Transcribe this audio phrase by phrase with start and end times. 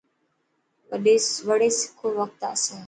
[1.47, 2.75] وڙي سکو وقت آسي.